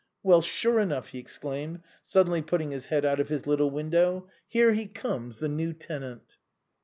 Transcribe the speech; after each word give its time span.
Well, 0.23 0.41
sure 0.41 0.79
enough," 0.79 1.09
he 1.09 1.19
exclaimed, 1.19 1.81
suddenly 2.01 2.41
putting 2.41 2.71
his 2.71 2.87
head 2.87 3.05
out 3.05 3.19
of 3.19 3.29
his 3.29 3.45
little 3.45 3.69
window," 3.69 4.27
here 4.47 4.73
he 4.73 4.87
comes, 4.87 5.37
the 5.37 5.47
new 5.47 5.73
tenant 5.73 6.37